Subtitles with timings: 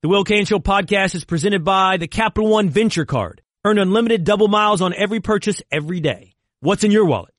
[0.00, 3.42] The Will Kane Show podcast is presented by the Capital One Venture Card.
[3.64, 6.34] Earn unlimited double miles on every purchase every day.
[6.60, 7.34] What's in your wallet?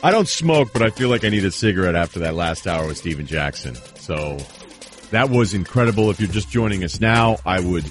[0.00, 2.86] I don't smoke, but I feel like I need a cigarette after that last hour
[2.86, 3.74] with Stephen Jackson.
[3.96, 4.38] So
[5.10, 6.08] that was incredible.
[6.10, 7.90] If you're just joining us now, I would,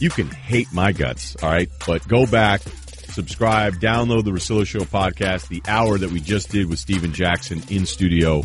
[0.00, 1.70] you can hate my guts, all right?
[1.86, 5.46] But go back, subscribe, download the Russillo Show podcast.
[5.46, 8.42] The hour that we just did with Stephen Jackson in studio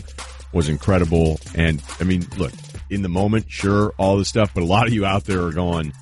[0.53, 1.39] was incredible.
[1.55, 2.51] And I mean, look,
[2.91, 5.51] in the moment, sure, all this stuff, but a lot of you out there are
[5.51, 5.93] going,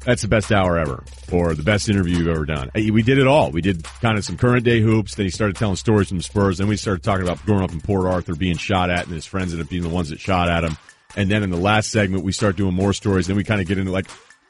[0.00, 1.02] that's the best hour ever
[1.32, 2.70] or the best interview you've ever done.
[2.74, 3.50] We did it all.
[3.50, 5.14] We did kind of some current day hoops.
[5.14, 6.58] Then he started telling stories from the Spurs.
[6.58, 9.24] Then we started talking about growing up in Port Arthur, being shot at, and his
[9.24, 10.76] friends ended up being the ones that shot at him.
[11.16, 13.28] And then in the last segment, we start doing more stories.
[13.28, 14.08] Then we kind of get into like,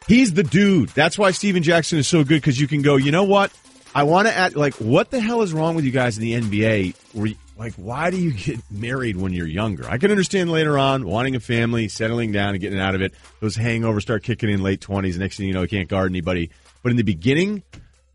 [0.09, 0.89] he's the dude.
[0.89, 3.53] That's why Stephen Jackson is so good because you can go, you know what?
[3.95, 6.41] I want to add, like, what the hell is wrong with you guys in the
[6.41, 7.37] NBA?
[7.57, 9.89] Like, why do you get married when you're younger?
[9.89, 13.15] I can understand later on wanting a family, settling down, and getting out of it.
[13.41, 15.19] Those hangovers start kicking in late twenties.
[15.19, 16.51] Next thing you know, you can't guard anybody.
[16.83, 17.63] But in the beginning,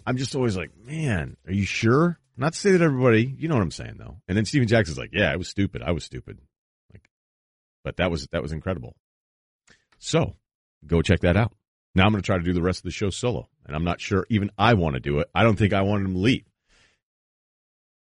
[0.06, 2.20] I'm just always like, man, are you sure?
[2.36, 4.18] Not to say that everybody, you know what I'm saying though.
[4.28, 5.82] And then Stephen Jackson's like, yeah, I was stupid.
[5.82, 6.40] I was stupid.
[6.92, 7.10] Like,
[7.84, 8.96] but that was that was incredible.
[10.00, 10.36] So
[10.86, 11.54] go check that out.
[11.96, 13.84] Now I'm going to try to do the rest of the show solo, and I'm
[13.84, 15.30] not sure even I want to do it.
[15.34, 16.46] I don't think I want him to leave.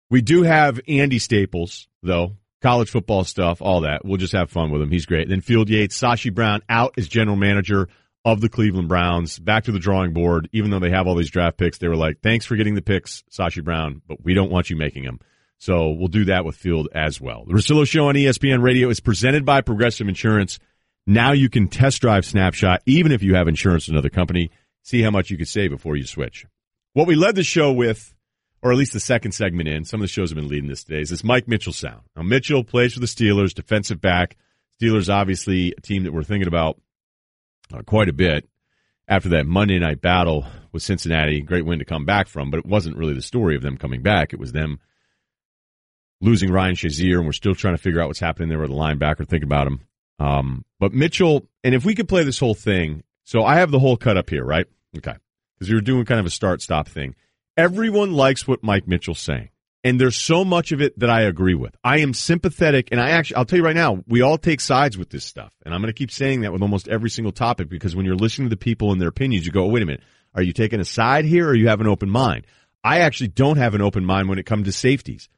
[0.10, 2.38] We do have Andy Staples, though.
[2.62, 4.04] College football stuff, all that.
[4.04, 4.90] We'll just have fun with him.
[4.90, 5.30] He's great.
[5.30, 7.90] Then Field Yates, Sashi Brown out as general manager
[8.24, 9.38] of the Cleveland Browns.
[9.38, 10.50] Back to the drawing board.
[10.52, 12.82] Even though they have all these draft picks, they were like, thanks for getting the
[12.82, 15.20] picks, Sashi Brown, but we don't want you making them.
[15.60, 17.46] So we'll do that with Field as well.
[17.46, 20.58] The Russillo Show on ESPN Radio is presented by Progressive Insurance.
[21.06, 24.50] Now you can test drive Snapshot, even if you have insurance with another company.
[24.82, 26.46] See how much you could save before you switch.
[26.94, 28.15] What we led the show with
[28.66, 29.86] or at least the second segment in.
[29.86, 31.00] Some of the shows have been leading this today.
[31.00, 32.02] Is this Mike Mitchell sound?
[32.16, 34.38] Now Mitchell plays for the Steelers, defensive back.
[34.82, 36.82] Steelers obviously a team that we're thinking about
[37.72, 38.50] uh, quite a bit
[39.08, 41.42] after that Monday night battle with Cincinnati.
[41.42, 44.02] Great win to come back from, but it wasn't really the story of them coming
[44.02, 44.34] back.
[44.34, 44.80] It was them
[46.20, 48.76] losing Ryan Shazier, and we're still trying to figure out what's happening there with the
[48.76, 49.28] linebacker.
[49.28, 49.82] Think about him.
[50.18, 53.78] Um, but Mitchell, and if we could play this whole thing, so I have the
[53.78, 54.66] whole cut up here, right?
[54.98, 55.14] Okay,
[55.54, 57.14] because we were doing kind of a start stop thing.
[57.58, 59.50] Everyone likes what Mike Mitchell's saying.
[59.84, 61.76] And there's so much of it that I agree with.
[61.84, 64.98] I am sympathetic, and I actually, I'll tell you right now, we all take sides
[64.98, 65.54] with this stuff.
[65.64, 68.16] And I'm going to keep saying that with almost every single topic because when you're
[68.16, 70.02] listening to the people and their opinions, you go, oh, wait a minute,
[70.34, 72.48] are you taking a side here or you have an open mind?
[72.84, 75.30] I actually don't have an open mind when it comes to safeties.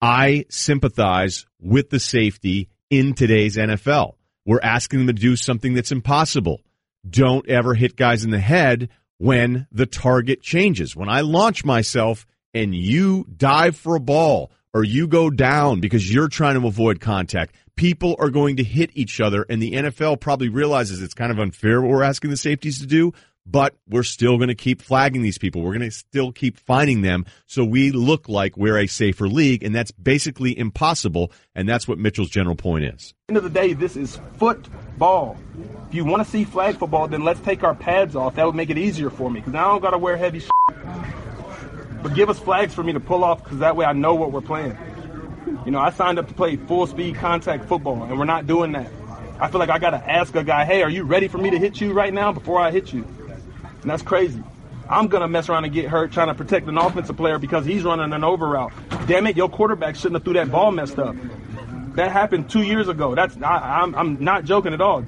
[0.00, 4.16] I sympathize with the safety in today's NFL.
[4.44, 6.60] We're asking them to do something that's impossible.
[7.08, 10.94] Don't ever hit guys in the head when the target changes.
[10.94, 16.12] When I launch myself and you dive for a ball or you go down because
[16.12, 19.46] you're trying to avoid contact, people are going to hit each other.
[19.48, 22.86] And the NFL probably realizes it's kind of unfair what we're asking the safeties to
[22.86, 23.12] do,
[23.46, 25.62] but we're still going to keep flagging these people.
[25.62, 29.62] We're going to still keep finding them so we look like we're a safer league.
[29.62, 31.32] And that's basically impossible.
[31.54, 33.14] And that's what Mitchell's general point is.
[33.28, 35.38] End of the day, this is football.
[35.88, 38.34] If you want to see flag football, then let's take our pads off.
[38.34, 40.40] That would make it easier for me because I don't got to wear heavy.
[40.40, 40.50] Shit.
[42.02, 44.32] But give us flags for me to pull off because that way I know what
[44.32, 44.76] we're playing.
[45.64, 48.72] You know, I signed up to play full speed contact football, and we're not doing
[48.72, 48.90] that.
[49.40, 51.50] I feel like I got to ask a guy, hey, are you ready for me
[51.50, 53.04] to hit you right now before I hit you?
[53.86, 54.42] And that's crazy.
[54.90, 57.64] I'm going to mess around and get hurt trying to protect an offensive player because
[57.64, 58.72] he's running an over route.
[59.06, 61.14] Damn it, your quarterback shouldn't have threw that ball messed up.
[61.94, 63.14] That happened two years ago.
[63.14, 65.06] That's I, I'm, I'm not joking at all.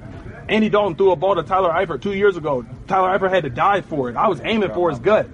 [0.49, 2.65] Andy Dalton threw a ball to Tyler Eifert two years ago.
[2.87, 4.15] Tyler Eifert had to dive for it.
[4.15, 5.27] I was aiming for his gut.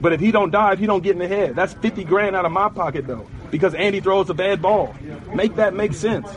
[0.00, 1.54] But if he don't dive, he don't get in the head.
[1.54, 4.92] That's 50 grand out of my pocket though, because Andy throws a bad ball.
[5.32, 6.28] Make that make sense.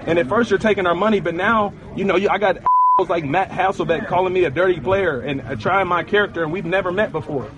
[0.00, 2.58] And at first you're taking our money, but now you know you, I got
[3.06, 6.64] like Matt Hasselbeck calling me a dirty player and uh, trying my character, and we've
[6.64, 7.48] never met before.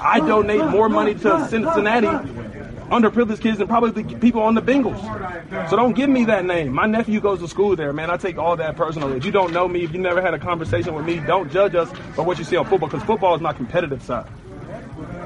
[0.00, 2.06] I donate more money to Cincinnati
[2.88, 5.00] underprivileged kids than probably the people on the Bengals.
[5.70, 6.72] So don't give me that name.
[6.72, 8.10] My nephew goes to school there, man.
[8.10, 9.16] I take all that personally.
[9.16, 11.74] If you don't know me, if you never had a conversation with me, don't judge
[11.74, 14.28] us by what you see on football because football is my competitive side.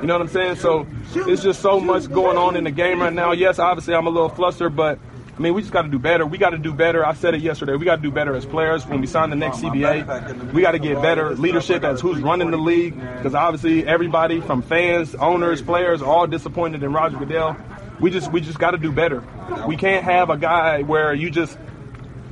[0.01, 0.57] You know what I'm saying?
[0.57, 3.33] So it's just so much going on in the game right now.
[3.33, 4.99] Yes, obviously I'm a little flustered, but
[5.37, 6.25] I mean, we just got to do better.
[6.25, 7.05] We got to do better.
[7.05, 7.77] I said it yesterday.
[7.77, 10.55] We got to do better as players when we sign the next CBA.
[10.55, 14.63] We got to get better leadership as who's running the league because obviously everybody from
[14.63, 17.55] fans, owners, players, are all disappointed in Roger Goodell.
[18.01, 19.23] We just we just got to do better.
[19.69, 21.59] We can't have a guy where you just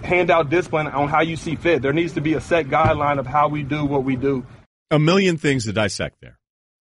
[0.02, 1.82] hand out discipline on how you see fit.
[1.82, 4.46] There needs to be a set guideline of how we do what we do.
[4.90, 6.38] A million things to dissect there.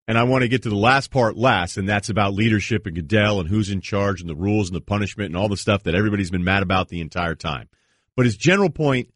[0.09, 2.97] And I want to get to the last part last, and that's about leadership and
[2.97, 5.85] Goodell and who's in charge and the rules and the punishment and all the stuff
[5.85, 7.69] that everybody's been mad about the entire time.
[8.17, 9.13] But his general point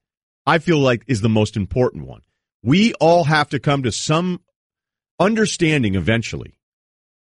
[0.46, 2.22] I feel like is the most important one.
[2.62, 4.40] We all have to come to some
[5.18, 6.58] understanding eventually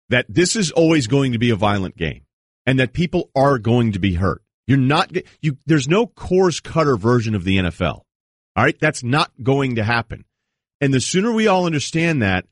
[0.10, 2.24] that this is always going to be a violent game
[2.66, 4.42] and that people are going to be hurt.
[4.68, 5.12] You're not
[5.42, 8.02] you there's no course cutter version of the NFL.
[8.56, 8.78] All right?
[8.80, 10.26] That's not going to happen.
[10.82, 12.46] And the sooner we all understand that,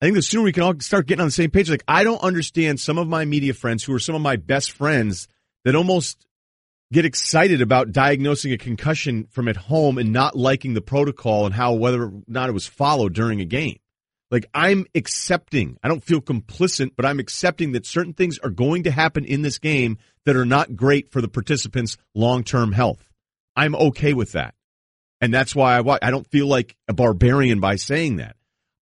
[0.00, 1.68] I think the sooner we can all start getting on the same page.
[1.68, 4.70] Like I don't understand some of my media friends who are some of my best
[4.70, 5.28] friends
[5.64, 6.24] that almost
[6.92, 11.54] get excited about diagnosing a concussion from at home and not liking the protocol and
[11.54, 13.78] how whether or not it was followed during a game.
[14.30, 18.84] Like I'm accepting, I don't feel complicit, but I'm accepting that certain things are going
[18.84, 23.02] to happen in this game that are not great for the participants' long-term health.
[23.56, 24.54] I'm okay with that.
[25.20, 28.36] And that's why I I don't feel like a barbarian by saying that.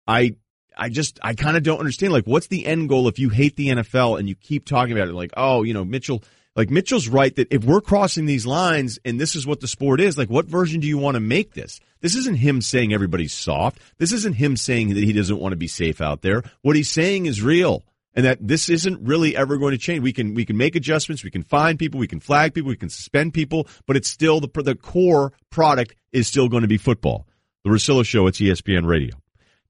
[0.07, 0.37] I
[0.77, 3.57] I just I kind of don't understand like what's the end goal if you hate
[3.57, 6.23] the NFL and you keep talking about it like oh, you know, Mitchell
[6.55, 10.01] like Mitchell's right that if we're crossing these lines and this is what the sport
[10.01, 11.81] is, like what version do you want to make this?
[12.01, 13.79] This isn't him saying everybody's soft.
[13.99, 16.43] This isn't him saying that he doesn't want to be safe out there.
[16.63, 17.85] What he's saying is real
[18.17, 20.03] and that this isn't really ever going to change.
[20.03, 22.77] We can we can make adjustments, we can find people, we can flag people, we
[22.77, 26.79] can suspend people, but it's still the the core product is still going to be
[26.79, 27.29] football.
[27.65, 29.17] The Russillo Show, it's ESPN Radio.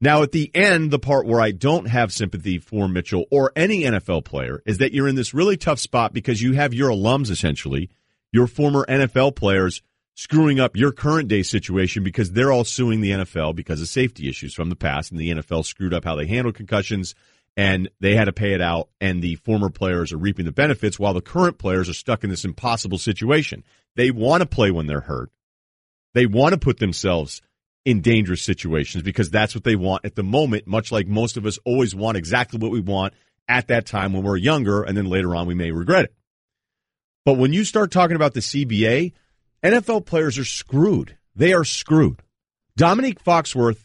[0.00, 3.82] Now, at the end, the part where I don't have sympathy for Mitchell or any
[3.82, 7.30] NFL player is that you're in this really tough spot because you have your alums,
[7.30, 7.88] essentially,
[8.30, 9.82] your former NFL players,
[10.14, 14.28] screwing up your current day situation because they're all suing the NFL because of safety
[14.28, 17.14] issues from the past, and the NFL screwed up how they handled concussions,
[17.56, 20.98] and they had to pay it out, and the former players are reaping the benefits
[20.98, 23.64] while the current players are stuck in this impossible situation.
[23.94, 25.30] They want to play when they're hurt.
[26.12, 27.40] They want to put themselves
[27.86, 31.46] in dangerous situations because that's what they want at the moment, much like most of
[31.46, 33.14] us always want exactly what we want
[33.48, 36.14] at that time when we're younger, and then later on we may regret it.
[37.24, 39.12] But when you start talking about the CBA,
[39.62, 41.16] NFL players are screwed.
[41.36, 42.22] They are screwed.
[42.76, 43.84] Dominique Foxworth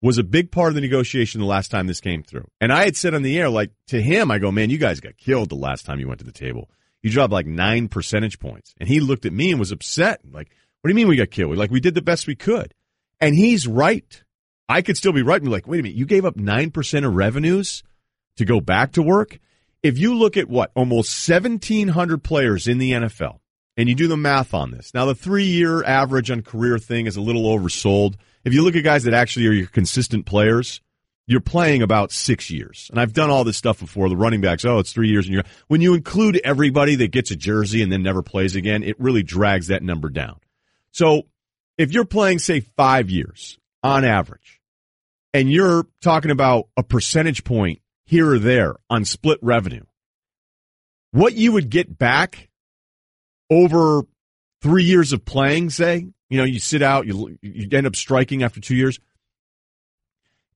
[0.00, 2.48] was a big part of the negotiation the last time this came through.
[2.58, 4.98] And I had said on the air, like to him, I go, man, you guys
[4.98, 6.70] got killed the last time you went to the table.
[7.02, 8.74] You dropped like nine percentage points.
[8.80, 10.20] And he looked at me and was upset.
[10.24, 10.48] Like,
[10.80, 11.56] what do you mean we got killed?
[11.56, 12.72] Like, we did the best we could.
[13.22, 14.22] And he's right.
[14.68, 17.06] I could still be right and be like, wait a minute, you gave up 9%
[17.06, 17.84] of revenues
[18.36, 19.38] to go back to work?
[19.82, 23.38] If you look at what, almost 1,700 players in the NFL,
[23.76, 24.92] and you do the math on this.
[24.92, 28.16] Now, the three year average on career thing is a little oversold.
[28.44, 30.80] If you look at guys that actually are your consistent players,
[31.26, 32.88] you're playing about six years.
[32.90, 34.08] And I've done all this stuff before.
[34.08, 35.26] The running backs, oh, it's three years.
[35.26, 38.82] And you're, when you include everybody that gets a jersey and then never plays again,
[38.82, 40.40] it really drags that number down.
[40.90, 41.22] So
[41.78, 44.60] if you're playing, say, five years on average,
[45.34, 49.84] and you're talking about a percentage point here or there on split revenue,
[51.12, 52.48] what you would get back
[53.50, 54.02] over
[54.60, 58.42] three years of playing, say, you know, you sit out, you, you end up striking
[58.42, 58.98] after two years,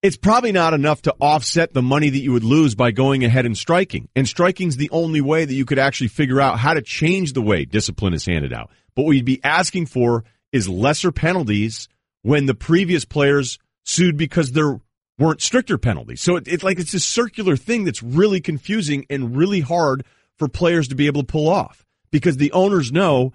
[0.03, 3.45] it's probably not enough to offset the money that you would lose by going ahead
[3.45, 4.09] and striking.
[4.15, 7.43] And striking's the only way that you could actually figure out how to change the
[7.43, 8.71] way discipline is handed out.
[8.95, 11.89] But what you'd be asking for is lesser penalties
[12.23, 14.81] when the previous players sued because there
[15.19, 16.21] weren't stricter penalties.
[16.21, 20.05] So it, it's like it's a circular thing that's really confusing and really hard
[20.39, 23.33] for players to be able to pull off because the owners know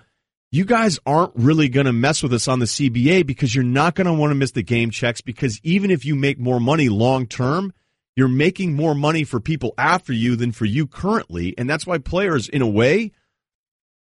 [0.52, 3.96] you guys aren't really going to mess with us on the CBA because you're not
[3.96, 6.90] going to want to miss the game checks because even if you make more money
[6.90, 7.74] long term,
[8.16, 11.56] you're making more money for people after you than for you currently.
[11.58, 13.14] And that's why players, in a way,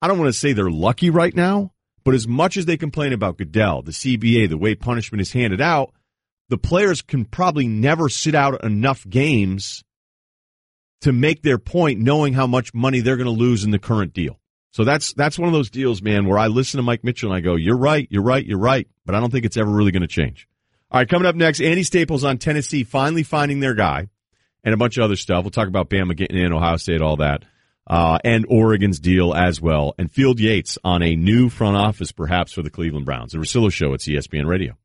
[0.02, 1.72] I don't want to say they're lucky right now,
[2.04, 5.62] but as much as they complain about Goodell, the CBA, the way punishment is handed
[5.62, 5.94] out,
[6.50, 9.84] the players can probably never sit out enough games
[11.02, 14.14] to make their point knowing how much money they're going to lose in the current
[14.14, 14.40] deal.
[14.72, 17.38] So that's that's one of those deals, man, where I listen to Mike Mitchell and
[17.38, 19.92] I go, "You're right, you're right, you're right," but I don't think it's ever really
[19.92, 20.48] going to change.
[20.92, 24.10] All right, coming up next, Andy Staples on Tennessee finally finding their guy,
[24.64, 25.44] and a bunch of other stuff.
[25.44, 27.46] We'll talk about Bama getting in, Ohio State, all that
[27.90, 32.52] uh, and Oregon's deal as well, and Field Yates on a new front office perhaps
[32.52, 33.32] for the Cleveland Browns.
[33.32, 34.78] The Russillo Show at ESPN Radio.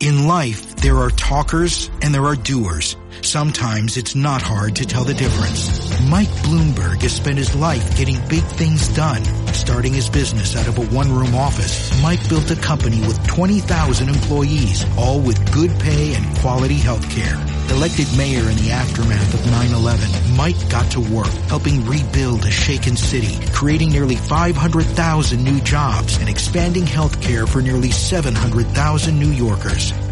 [0.00, 2.96] In life, there are talkers and there are doers.
[3.20, 5.89] Sometimes it's not hard to tell the difference.
[6.08, 9.22] Mike Bloomberg has spent his life getting big things done.
[9.52, 14.84] Starting his business out of a one-room office, Mike built a company with 20,000 employees,
[14.96, 17.36] all with good pay and quality health care.
[17.70, 22.96] Elected mayor in the aftermath of 9-11, Mike got to work helping rebuild a shaken
[22.96, 29.92] city, creating nearly 500,000 new jobs and expanding health care for nearly 700,000 New Yorkers.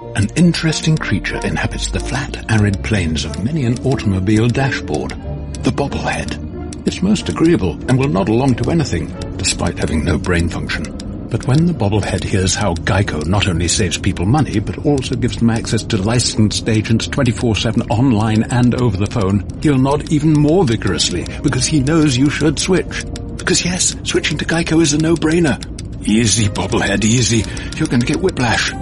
[0.00, 5.10] An interesting creature inhabits the flat, arid plains of many an automobile dashboard.
[5.64, 6.86] The bobblehead.
[6.86, 10.84] It's most agreeable and will nod along to anything, despite having no brain function.
[11.30, 15.38] But when the bobblehead hears how Geico not only saves people money, but also gives
[15.38, 20.64] them access to licensed agents 24-7 online and over the phone, he'll nod even more
[20.64, 23.04] vigorously because he knows you should switch.
[23.36, 25.58] Because yes, switching to Geico is a no-brainer.
[26.06, 27.38] Easy, bobblehead, easy.
[27.76, 28.72] You're going to get whiplash.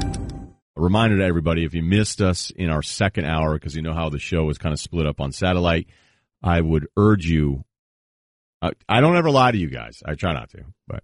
[0.76, 3.94] A reminder to everybody, if you missed us in our second hour, because you know
[3.94, 5.86] how the show is kind of split up on satellite,
[6.42, 7.64] I would urge you.
[8.60, 10.02] Uh, I don't ever lie to you guys.
[10.04, 11.02] I try not to, but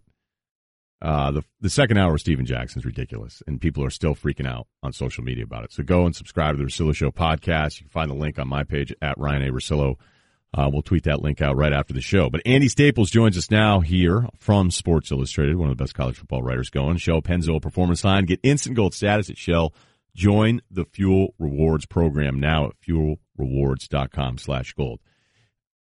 [1.00, 4.46] uh, the the second hour of Stephen Jackson is ridiculous, and people are still freaking
[4.46, 5.72] out on social media about it.
[5.72, 7.80] So go and subscribe to the Russillo Show podcast.
[7.80, 9.50] You can find the link on my page at Ryen A.
[9.50, 9.96] Russillo.
[10.54, 12.28] Uh, we'll tweet that link out right after the show.
[12.28, 16.16] But Andy Staples joins us now here from Sports Illustrated, one of the best college
[16.16, 16.98] football writers going.
[16.98, 18.26] Shell Pennzoil Performance Line.
[18.26, 19.72] Get instant gold status at Shell.
[20.14, 25.00] Join the Fuel Rewards program now at fuelrewards.com slash gold.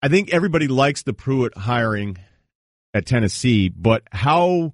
[0.03, 2.17] I think everybody likes the Pruitt hiring
[2.95, 4.73] at Tennessee, but how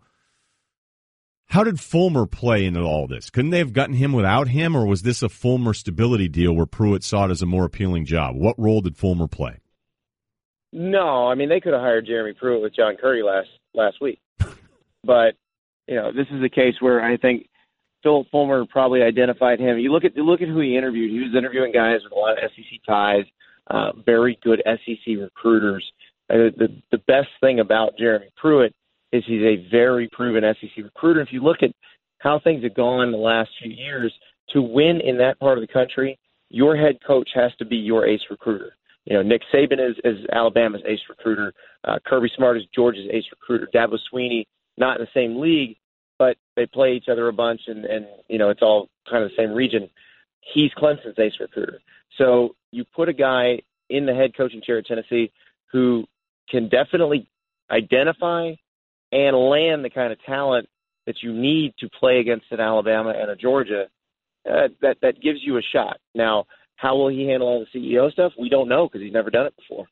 [1.47, 3.31] how did Fulmer play into all this?
[3.31, 6.67] Couldn't they have gotten him without him, or was this a Fulmer stability deal where
[6.67, 8.37] Pruitt saw it as a more appealing job?
[8.37, 9.59] What role did Fulmer play?
[10.79, 14.21] No, I mean they could have hired Jeremy Pruitt with John Currie last last week,
[15.03, 15.33] but
[15.89, 17.49] you know this is a case where I think
[18.03, 19.79] Phillip Fulmer probably identified him.
[19.79, 21.11] You look at you look at who he interviewed.
[21.11, 23.25] He was interviewing guys with a lot of SEC ties,
[23.69, 25.83] uh, very good SEC recruiters.
[26.29, 28.75] Uh, the the best thing about Jeremy Pruitt
[29.13, 31.23] is he's a very proven SEC recruiter.
[31.23, 31.71] If you look at
[32.19, 34.13] how things have gone the last few years,
[34.51, 36.19] to win in that part of the country,
[36.51, 38.75] your head coach has to be your ace recruiter.
[39.07, 41.55] You know, Nick Saban is, is Alabama's ace recruiter.
[41.85, 43.69] Uh, Kirby Smart is Georgia's ace recruiter.
[43.73, 44.47] Dabo Swinney,
[44.77, 45.77] not in the same league,
[46.19, 49.31] but they play each other a bunch, and, and you know, it's all kind of
[49.31, 49.89] the same region.
[50.55, 51.81] He's Clemson's ace recruiter.
[52.19, 55.31] So you put a guy in the head coaching chair at Tennessee
[55.71, 56.05] who
[56.51, 57.29] can definitely
[57.71, 58.53] identify
[59.13, 60.69] and land the kind of talent
[61.07, 63.87] that you need to play against an Alabama and a Georgia.
[64.49, 65.99] Uh, that that gives you a shot.
[66.15, 66.47] Now,
[66.77, 68.33] how will he handle all the CEO stuff?
[68.39, 69.87] We don't know because he's never done it before.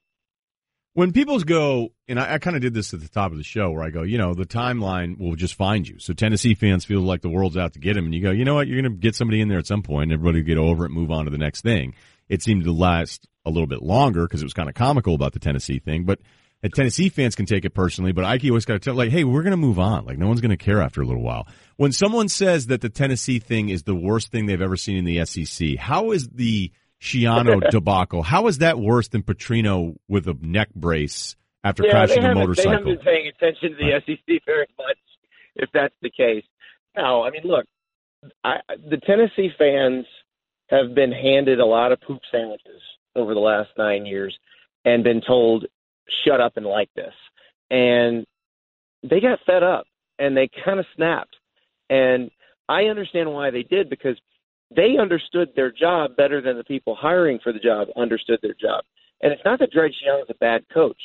[0.92, 3.42] When people go, and I, I kind of did this at the top of the
[3.42, 5.98] show where I go, you know, the timeline will just find you.
[5.98, 8.44] So Tennessee fans feel like the world's out to get him, and you go, you
[8.44, 10.46] know what, you're going to get somebody in there at some point, and everybody will
[10.46, 11.94] get over it, move on to the next thing.
[12.28, 15.32] It seemed to last a little bit longer because it was kind of comical about
[15.32, 16.20] the Tennessee thing, but
[16.64, 19.22] and Tennessee fans can take it personally, but Ike always got to tell, like, hey,
[19.22, 20.04] we're going to move on.
[20.04, 21.46] Like, no one's going to care after a little while.
[21.76, 25.04] When someone says that the Tennessee thing is the worst thing they've ever seen in
[25.04, 26.72] the SEC, how is the
[27.04, 28.22] Schiano debacle.
[28.22, 32.70] How is that worse than Petrino with a neck brace after yeah, crashing a motorcycle?
[32.70, 34.02] They haven't been paying attention to the right.
[34.06, 34.98] SEC very much,
[35.56, 36.44] if that's the case.
[36.96, 37.66] No, I mean, look,
[38.42, 40.06] I, the Tennessee fans
[40.70, 42.80] have been handed a lot of poop sandwiches
[43.14, 44.36] over the last nine years
[44.84, 45.66] and been told,
[46.26, 47.14] shut up and like this.
[47.70, 48.24] And
[49.02, 49.86] they got fed up
[50.18, 51.36] and they kind of snapped.
[51.90, 52.30] And
[52.68, 54.16] I understand why they did because–
[54.74, 58.84] they understood their job better than the people hiring for the job understood their job.
[59.22, 61.00] And it's not that Greg Schiano is a bad coach.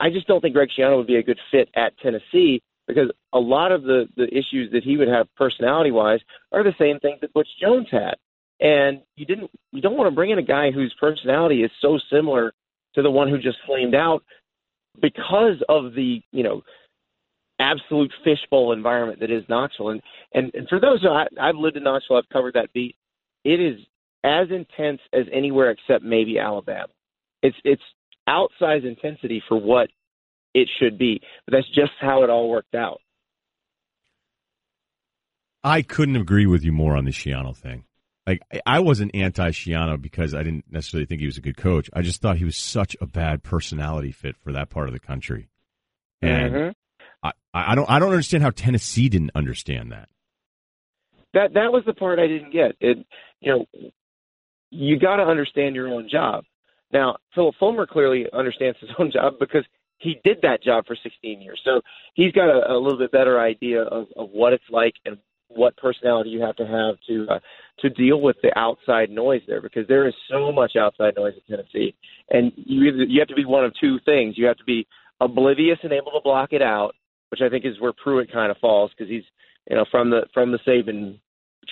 [0.00, 3.38] I just don't think Greg Schiano would be a good fit at Tennessee because a
[3.38, 6.20] lot of the the issues that he would have personality wise
[6.52, 8.14] are the same things that Butch Jones had.
[8.60, 11.98] And you didn't you don't want to bring in a guy whose personality is so
[12.10, 12.52] similar
[12.94, 14.22] to the one who just flamed out
[15.00, 16.62] because of the, you know,
[17.60, 19.90] absolute fishbowl environment that is Knoxville.
[19.90, 20.02] And
[20.32, 22.96] and, and for those I, I've lived in Knoxville, I've covered that beat.
[23.44, 23.80] It is
[24.24, 26.88] as intense as anywhere except maybe Alabama.
[27.42, 27.82] It's it's
[28.28, 29.88] outsized intensity for what
[30.54, 33.00] it should be, but that's just how it all worked out.
[35.62, 37.84] I couldn't agree with you more on the Schiano thing.
[38.28, 41.88] Like I wasn't anti Schiano because I didn't necessarily think he was a good coach.
[41.94, 45.00] I just thought he was such a bad personality fit for that part of the
[45.00, 45.48] country.
[46.20, 46.70] And mm-hmm.
[47.22, 50.10] I, I don't I don't understand how Tennessee didn't understand that.
[51.32, 52.72] That that was the part I didn't get.
[52.80, 52.98] It
[53.40, 53.66] you know
[54.70, 56.44] you got to understand your own job.
[56.92, 59.64] Now Phillip Fulmer clearly understands his own job because
[60.00, 61.80] he did that job for 16 years, so
[62.12, 65.16] he's got a, a little bit better idea of, of what it's like and
[65.48, 67.38] what personality you have to have to uh,
[67.80, 71.56] to deal with the outside noise there because there is so much outside noise in
[71.56, 71.94] Tennessee,
[72.30, 74.36] and you either you have to be one of two things.
[74.36, 74.86] You have to be
[75.20, 76.94] oblivious and able to block it out,
[77.30, 79.24] which I think is where Pruitt kind of falls because he's
[79.70, 81.18] you know from the from the Saban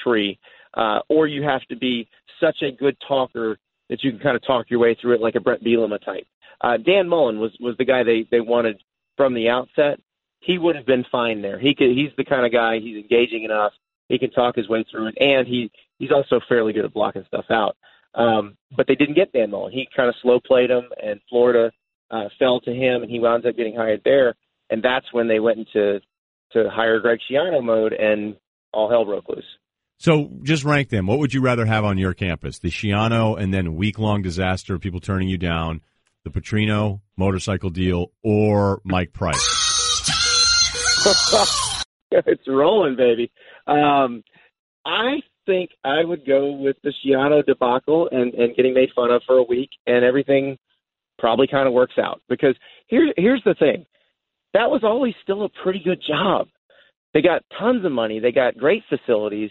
[0.02, 0.38] tree,
[0.74, 2.08] uh, or you have to be
[2.40, 5.34] such a good talker that you can kind of talk your way through it like
[5.34, 6.26] a Bret Bielema type.
[6.60, 8.82] Uh, Dan Mullen was was the guy they they wanted
[9.16, 10.00] from the outset.
[10.46, 11.58] He would have been fine there.
[11.58, 11.90] He could.
[11.90, 12.78] He's the kind of guy.
[12.78, 13.72] He's engaging enough.
[14.08, 17.24] He can talk his way through it, and he he's also fairly good at blocking
[17.26, 17.76] stuff out.
[18.14, 19.72] Um, but they didn't get Dan Mullen.
[19.72, 21.72] He kind of slow played him, and Florida
[22.12, 24.34] uh, fell to him, and he wound up getting hired there.
[24.70, 26.00] And that's when they went into
[26.52, 28.36] to hire Greg Schiano mode, and
[28.72, 29.44] all hell broke loose.
[29.98, 31.08] So just rank them.
[31.08, 32.60] What would you rather have on your campus?
[32.60, 35.80] The Schiano and then week long disaster of people turning you down,
[36.22, 39.65] the Petrino motorcycle deal, or Mike Price?
[42.10, 43.30] it's rolling, baby.
[43.66, 44.22] Um,
[44.84, 49.22] I think I would go with the Schiano debacle and, and getting made fun of
[49.26, 50.58] for a week, and everything
[51.18, 52.20] probably kind of works out.
[52.28, 52.54] Because
[52.88, 53.86] here's here's the thing,
[54.54, 56.48] that was always still a pretty good job.
[57.14, 58.20] They got tons of money.
[58.20, 59.50] They got great facilities.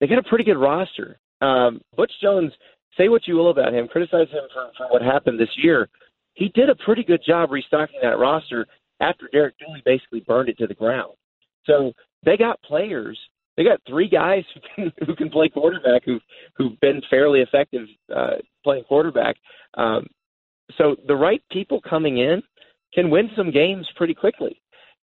[0.00, 1.18] They got a pretty good roster.
[1.40, 2.52] Um, Butch Jones,
[2.96, 5.88] say what you will about him, criticize him for, for what happened this year.
[6.34, 8.66] He did a pretty good job restocking that roster
[9.00, 11.14] after Derek Dooley basically burned it to the ground.
[11.64, 11.92] So
[12.24, 13.18] they got players.
[13.56, 16.22] They got three guys who can who can play quarterback who've
[16.56, 19.36] who've been fairly effective uh, playing quarterback.
[19.74, 20.06] Um,
[20.78, 22.42] so the right people coming in
[22.92, 24.60] can win some games pretty quickly,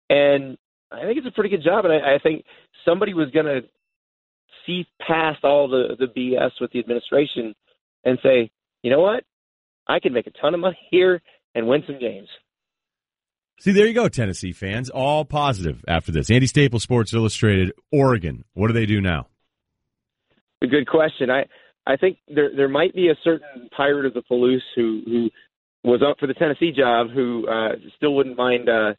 [0.09, 0.57] and
[0.91, 1.85] I think it's a pretty good job.
[1.85, 2.45] And I, I think
[2.85, 3.61] somebody was going to
[4.65, 7.55] see past all the the BS with the administration
[8.03, 9.23] and say, you know what,
[9.87, 11.21] I can make a ton of money here
[11.55, 12.27] and win some games.
[13.59, 14.89] See, there you go, Tennessee fans.
[14.89, 16.29] All positive after this.
[16.29, 18.43] Andy Staples, Sports Illustrated, Oregon.
[18.53, 19.27] What do they do now?
[20.61, 21.29] A good question.
[21.29, 21.45] I
[21.85, 25.29] I think there there might be a certain pirate of the Palouse who who
[25.83, 28.93] was up for the Tennessee job who uh, still wouldn't mind uh,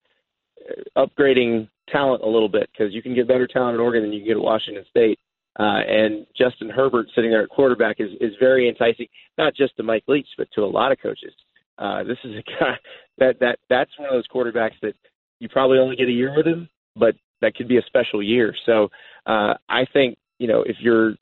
[0.97, 4.21] upgrading talent a little bit because you can get better talent at Oregon than you
[4.21, 5.19] can get at Washington State.
[5.59, 9.07] Uh, and Justin Herbert sitting there at quarterback is is very enticing,
[9.39, 11.33] not just to Mike Leach, but to a lot of coaches.
[11.79, 12.77] Uh, this is a guy
[13.19, 14.95] that that that's one of those quarterbacks that
[15.41, 18.55] you probably only get a year with him, but that could be a special year.
[18.67, 18.89] So
[19.27, 21.15] uh, I think you know if you're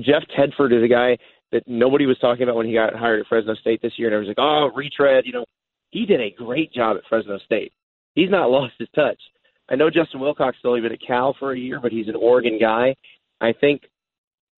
[0.00, 1.18] Jeff Tedford is a guy
[1.52, 4.14] that nobody was talking about when he got hired at Fresno State this year, and
[4.14, 5.24] everyone's like, oh, retread.
[5.26, 5.44] You know,
[5.90, 7.72] he did a great job at Fresno State.
[8.14, 9.20] He's not lost his touch.
[9.68, 12.16] I know Justin Wilcox has only been at Cal for a year, but he's an
[12.16, 12.94] Oregon guy.
[13.40, 13.82] I think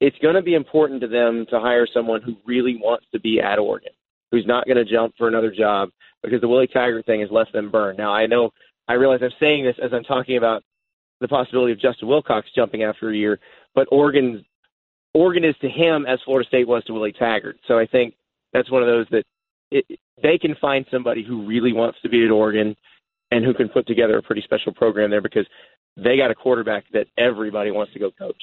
[0.00, 3.40] it's going to be important to them to hire someone who really wants to be
[3.40, 3.92] at Oregon
[4.30, 5.90] who's not going to jump for another job
[6.22, 7.98] because the Willie Taggart thing has left them burned.
[7.98, 8.50] Now, I know,
[8.88, 10.62] I realize I'm saying this as I'm talking about
[11.20, 13.38] the possibility of Justin Wilcox jumping after a year,
[13.74, 14.44] but Oregon,
[15.14, 17.58] Oregon is to him as Florida State was to Willie Taggart.
[17.66, 18.14] So I think
[18.52, 19.24] that's one of those that
[19.70, 19.84] it,
[20.22, 22.76] they can find somebody who really wants to be at Oregon
[23.30, 25.46] and who can put together a pretty special program there because
[25.96, 28.40] they got a quarterback that everybody wants to go coach.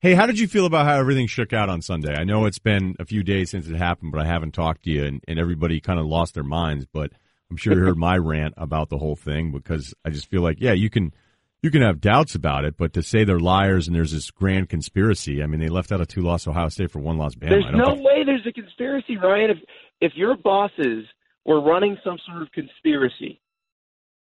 [0.00, 2.14] Hey, how did you feel about how everything shook out on Sunday?
[2.14, 4.90] I know it's been a few days since it happened, but I haven't talked to
[4.90, 6.86] you, and, and everybody kind of lost their minds.
[6.92, 7.12] But
[7.50, 10.58] I'm sure you heard my rant about the whole thing because I just feel like,
[10.60, 11.14] yeah, you can
[11.62, 14.68] you can have doubts about it, but to say they're liars and there's this grand
[14.68, 17.48] conspiracy, I mean, they left out a two loss Ohio State for one loss Bama.
[17.48, 18.04] There's no think...
[18.04, 19.50] way there's a conspiracy, Ryen.
[19.50, 19.58] If
[20.00, 21.06] if your bosses
[21.46, 23.40] were running some sort of conspiracy,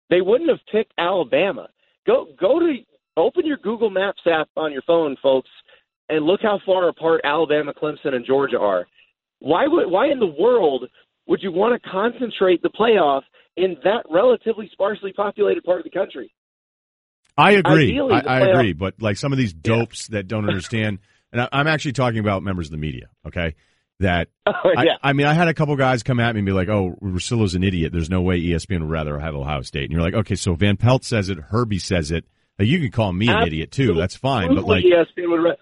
[0.10, 1.68] they wouldn't have picked Alabama.
[2.06, 2.78] Go go to
[3.18, 5.50] open your Google Maps app on your phone, folks,
[6.10, 8.88] and look how far apart Alabama, Clemson, and Georgia are.
[9.40, 10.86] Why would why in the world
[11.28, 13.22] would you want to concentrate the playoff
[13.56, 16.32] in that relatively sparsely populated part of the country?
[17.38, 17.90] I agree.
[17.90, 18.74] Ideally, I, I agree.
[18.74, 20.18] But like some of these dopes yeah.
[20.18, 21.00] that don't understand,
[21.32, 23.10] and I, am actually talking about members of the media.
[23.28, 23.56] Okay,
[24.00, 24.94] that oh, yeah.
[25.04, 26.96] I, I, mean, I had a couple guys come at me and be like, "Oh,
[27.02, 27.92] Russillo's an idiot.
[27.92, 30.78] There's no way ESPN would rather have Ohio State." And you're like, "Okay, so Van
[30.78, 32.26] Pelt says it, Herbie says it.
[32.60, 33.94] Like, you can call me an idiot too.
[33.94, 34.56] That's fine.
[34.56, 35.58] But like, ESPN would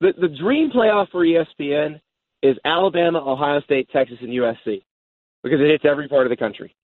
[0.00, 2.00] the the dream playoff for ESPN
[2.42, 4.82] is Alabama, Ohio State, Texas, and USC
[5.42, 6.74] because it hits every part of the country.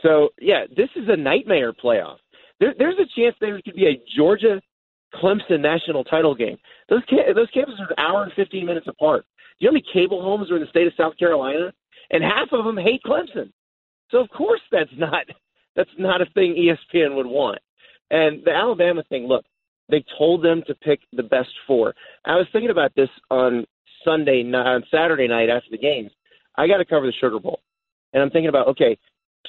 [0.00, 2.16] So yeah, this is a nightmare playoff.
[2.58, 4.60] There, there's a chance there could be a Georgia
[5.14, 6.58] Clemson national title game.
[6.88, 9.24] Those ca- those campuses are an hour and fifteen minutes apart.
[9.60, 11.72] Do you know how many cable homes are in the state of South Carolina?
[12.10, 13.52] And half of them hate Clemson.
[14.10, 15.26] So of course that's not
[15.76, 17.58] that's not a thing ESPN would want.
[18.12, 19.44] And the Alabama thing, look,
[19.88, 21.94] they told them to pick the best four.
[22.24, 23.66] I was thinking about this on
[24.04, 26.10] Sunday, on Saturday night after the games.
[26.56, 27.60] I got to cover the Sugar Bowl,
[28.12, 28.98] and I'm thinking about okay,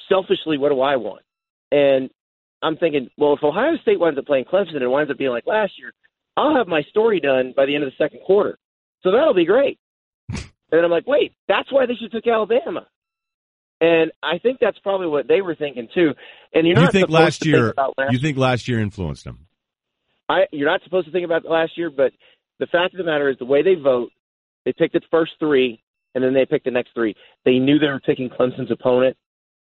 [0.08, 1.22] selfishly, what do I want?
[1.70, 2.08] And
[2.62, 5.46] I'm thinking, well, if Ohio State winds up playing Clemson and winds up being like
[5.46, 5.92] last year,
[6.36, 8.58] I'll have my story done by the end of the second quarter.
[9.02, 9.78] So that'll be great.
[10.30, 12.86] and then I'm like, wait, that's why they should took Alabama.
[13.84, 16.14] And I think that's probably what they were thinking too.
[16.54, 17.64] And you're you not think supposed last to year?
[17.64, 19.46] think about last you think last year influenced them?
[20.26, 22.12] I you're not supposed to think about last year, but
[22.58, 24.10] the fact of the matter is the way they vote,
[24.64, 25.82] they picked the first three
[26.14, 27.14] and then they picked the next three.
[27.44, 29.18] They knew they were picking Clemson's opponent.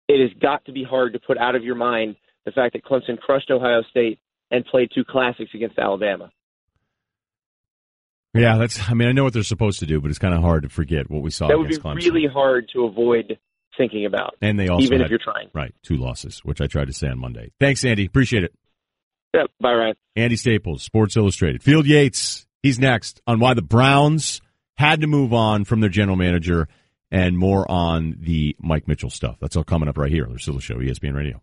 [0.07, 2.85] It has got to be hard to put out of your mind the fact that
[2.85, 4.20] Clemson crushed Ohio State
[4.53, 6.31] and played two classics against Alabama.
[8.35, 8.90] Yeah, that's.
[8.90, 10.68] I mean, I know what they're supposed to do, but it's kind of hard to
[10.68, 11.96] forget what we saw That would be Clemson.
[11.96, 13.38] really hard to avoid
[13.77, 15.51] thinking about, and they also even had, if you're trying.
[15.53, 17.53] right two losses, which I tried to say on Monday.
[17.61, 18.05] Thanks, Andy.
[18.07, 18.53] Appreciate it.
[19.35, 19.95] Yeah, bye, Ryen.
[20.17, 21.63] Andy Staples, Sports Illustrated.
[21.63, 24.41] Field Yates, he's next on why the Browns
[24.77, 26.69] had to move on from their general manager
[27.11, 29.37] and more on the Mike Mitchell stuff.
[29.41, 31.43] That's all coming up right here on the Russillo Show, ESPN Radio.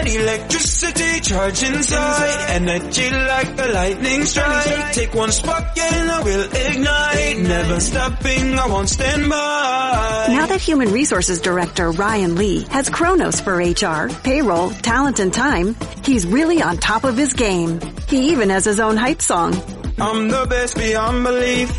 [0.00, 4.92] Got that electricity charging inside, energy like a lightning strike.
[4.92, 7.38] Take one spark and I will ignite.
[7.38, 10.26] Never stopping, I won't stand by.
[10.30, 15.76] Now that Human Resources Director Ryan Lee has Kronos for HR, payroll, talent, and time,
[16.04, 17.80] he's really on top of his game.
[18.08, 19.54] He even has his own hype song.
[19.98, 21.70] I'm the best beyond belief.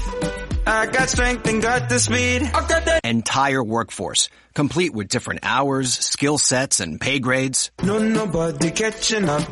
[0.65, 2.43] I got strength and got the speed.
[2.43, 7.71] I got that entire workforce, complete with different hours, skill sets, and pay grades.
[7.83, 9.47] no nobody catching up.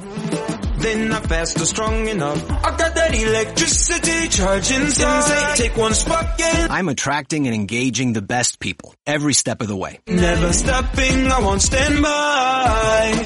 [0.80, 2.50] They're not fast or strong enough.
[2.50, 5.58] I got that electricity charging inside.
[5.58, 9.76] Take one spark and I'm attracting and engaging the best people every step of the
[9.76, 10.00] way.
[10.08, 13.26] never stopping, I won't stand by.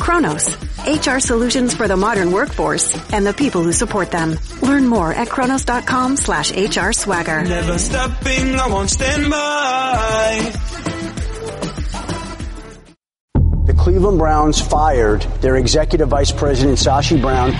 [0.00, 4.36] Kronos, HR solutions for the modern workforce and the people who support them.
[4.60, 7.42] Learn more at kronos.com slash HR swagger.
[7.44, 10.89] Never stopping, I won't stand by.
[13.80, 17.52] Cleveland Browns fired their executive vice president, Sashi Brown.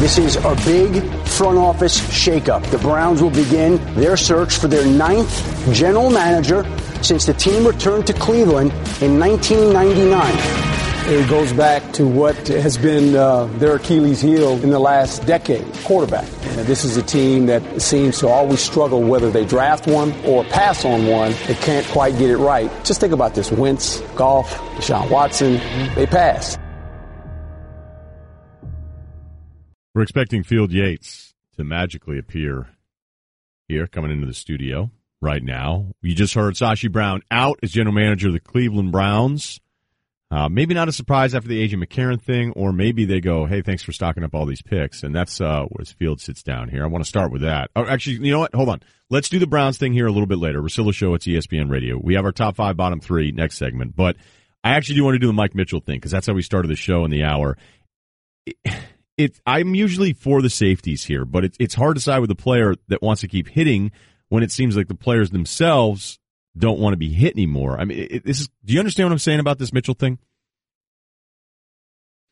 [0.00, 2.64] This is a big front office shakeup.
[2.70, 5.28] The Browns will begin their search for their ninth
[5.74, 6.64] general manager
[7.02, 10.75] since the team returned to Cleveland in 1999.
[11.08, 15.64] It goes back to what has been uh, their Achilles heel in the last decade,
[15.84, 16.26] quarterback.
[16.42, 20.42] And this is a team that seems to always struggle whether they draft one or
[20.42, 21.32] pass on one.
[21.46, 22.68] They can't quite get it right.
[22.84, 23.52] Just think about this.
[23.52, 25.60] Wentz, Goff, Deshaun Watson,
[25.94, 26.58] they pass.
[29.94, 32.66] We're expecting Field Yates to magically appear
[33.68, 34.90] here, coming into the studio
[35.20, 35.86] right now.
[36.02, 39.60] You just heard Sashi Brown out as general manager of the Cleveland Browns.
[40.28, 43.62] Uh, maybe not a surprise after the AJ McCarron thing, or maybe they go, "Hey,
[43.62, 46.82] thanks for stocking up all these picks," and that's uh, where Field sits down here.
[46.82, 47.70] I want to start with that.
[47.76, 48.54] Oh, actually, you know what?
[48.54, 48.82] Hold on.
[49.08, 50.60] Let's do the Browns thing here a little bit later.
[50.60, 51.14] Russillo Show.
[51.14, 51.96] It's ESPN Radio.
[51.96, 54.16] We have our top five, bottom three next segment, but
[54.64, 56.68] I actually do want to do the Mike Mitchell thing because that's how we started
[56.68, 57.56] the show in the hour.
[58.44, 58.56] It,
[59.16, 62.36] it, I'm usually for the safeties here, but it's it's hard to side with a
[62.36, 63.92] player that wants to keep hitting
[64.28, 66.18] when it seems like the players themselves
[66.56, 67.78] don't want to be hit anymore.
[67.78, 68.48] I mean, it, this is.
[68.64, 70.18] Do you understand what I'm saying about this Mitchell thing?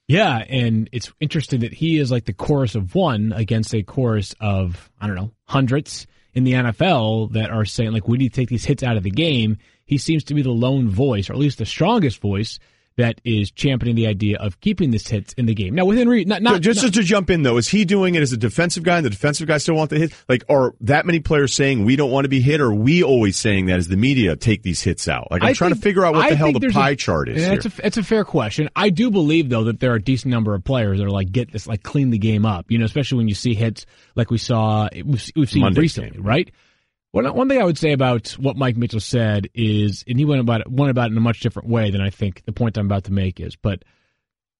[0.06, 4.34] Yeah, and it's interesting that he is like the chorus of one against a chorus
[4.40, 8.40] of I don't know hundreds in the NFL that are saying like we need to
[8.40, 9.58] take these hits out of the game.
[9.86, 12.58] He seems to be the lone voice, or at least the strongest voice
[12.96, 15.74] that is championing the idea of keeping this hits in the game.
[15.74, 18.22] Now, within re- not, not just not, to jump in though, is he doing it
[18.22, 20.14] as a defensive guy, and the defensive guy still want the hit?
[20.28, 23.02] Like, are that many players saying we don't want to be hit, or are we
[23.02, 25.28] always saying that as the media take these hits out?
[25.30, 26.96] Like, I'm I trying think- to figure out what I the hell the pie a-
[26.96, 27.42] chart is.
[27.42, 28.68] It's a it's a fair question.
[28.76, 31.32] I do believe though that there are a decent number of players that are like
[31.32, 32.70] get this like clean the game up.
[32.70, 36.10] You know, especially when you see hits like we saw we've, we've seen Monday's recently,
[36.10, 36.22] game.
[36.22, 36.50] right?
[37.14, 40.40] One one thing I would say about what Mike Mitchell said is, and he went
[40.40, 42.76] about it, went about it in a much different way than I think the point
[42.76, 43.84] I'm about to make is, but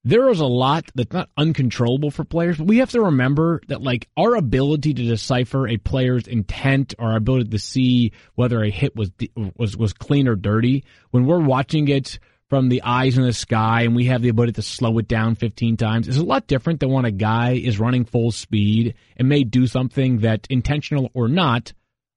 [0.05, 3.83] there is a lot that's not uncontrollable for players, but we have to remember that
[3.83, 8.71] like our ability to decipher a player's intent, or our ability to see whether a
[8.71, 9.11] hit was
[9.57, 13.83] was was clean or dirty, when we're watching it from the eyes in the sky
[13.83, 16.79] and we have the ability to slow it down 15 times is a lot different
[16.79, 21.27] than when a guy is running full speed and may do something that intentional or
[21.27, 21.73] not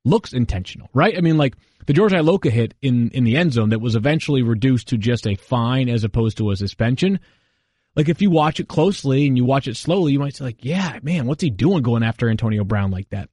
[0.08, 1.18] looks intentional, right?
[1.18, 4.42] I mean, like the George Iloka hit in, in the end zone that was eventually
[4.42, 7.20] reduced to just a fine as opposed to a suspension.
[7.96, 10.64] Like if you watch it closely and you watch it slowly, you might say like,
[10.64, 13.30] yeah, man, what's he doing going after Antonio Brown like that?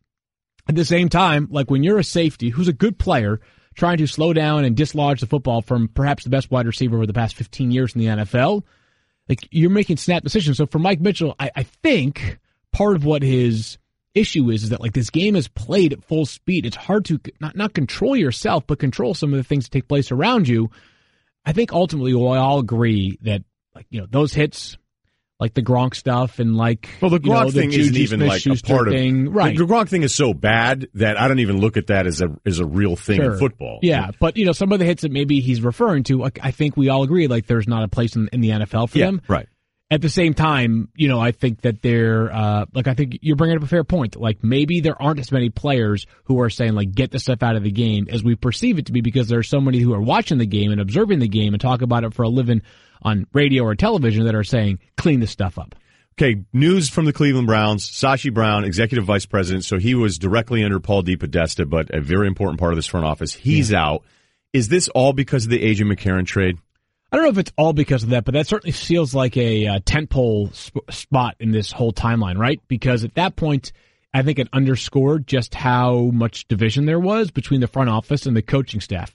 [0.69, 3.41] At the same time, like when you're a safety who's a good player
[3.75, 7.07] trying to slow down and dislodge the football from perhaps the best wide receiver over
[7.07, 8.63] the past 15 years in the NFL,
[9.29, 10.57] like you're making snap decisions.
[10.57, 12.39] So for Mike Mitchell, I, I think
[12.73, 13.79] part of what his
[14.15, 16.67] issue is is that like this game is played at full speed.
[16.67, 19.89] It's hard to not not control yourself, but control some of the things that take
[19.89, 20.71] place around you.
[21.45, 23.43] I think ultimately we'll all agree that
[23.75, 24.79] like you know those hits,
[25.41, 28.27] like the Gronk stuff, and like Well, the you know, Gronk thing Juju isn't even
[28.27, 29.57] like a part of thing, right?
[29.57, 32.29] The Gronk thing is so bad that I don't even look at that as a
[32.47, 33.33] as a real thing Sure.
[33.33, 33.81] in football.
[33.83, 36.51] Yeah, but you know some of the hits that maybe he's referring to, like, I
[36.53, 39.07] think we all agree like there's not a place in, in the NFL for Yeah,
[39.07, 39.23] them.
[39.29, 39.49] right.
[39.91, 43.37] At the same time, you know, I think that they're uh, like I think you're
[43.37, 44.17] bringing up a fair point.
[44.17, 47.55] Like maybe there aren't as many players who are saying like get the stuff out
[47.55, 49.93] of the game as we perceive it to be because there are so many who
[49.93, 52.63] are watching the game and observing the game and talk about it for a living
[53.03, 55.75] on radio or television that are saying clean this stuff up.
[56.17, 57.91] Okay, news from the Cleveland Browns.
[57.91, 59.65] Sashi Brown, executive vice president.
[59.65, 63.05] So he was directly under Paul DePodesta, but a very important part of this front
[63.05, 63.35] office.
[63.35, 64.05] He's out.
[64.53, 66.59] Is this all because of the AJ McCarron trade?
[67.13, 69.67] I don't know if it's all because of that, but that certainly feels like a
[69.67, 72.61] uh, tentpole sp- spot in this whole timeline, right?
[72.67, 73.73] Because at that point,
[74.13, 78.37] I think it underscored just how much division there was between the front office and
[78.37, 79.15] the coaching staff.